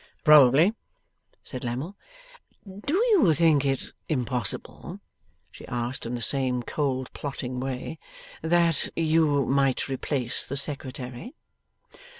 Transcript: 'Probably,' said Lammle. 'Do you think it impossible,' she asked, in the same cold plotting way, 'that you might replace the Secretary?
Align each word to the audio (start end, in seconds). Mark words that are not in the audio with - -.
'Probably,' 0.23 0.73
said 1.43 1.63
Lammle. 1.63 1.95
'Do 2.65 2.95
you 2.95 3.35
think 3.35 3.63
it 3.63 3.93
impossible,' 4.09 4.99
she 5.51 5.67
asked, 5.67 6.07
in 6.07 6.15
the 6.15 6.23
same 6.23 6.63
cold 6.63 7.13
plotting 7.13 7.59
way, 7.59 7.99
'that 8.41 8.89
you 8.95 9.45
might 9.45 9.87
replace 9.87 10.43
the 10.43 10.57
Secretary? 10.57 11.35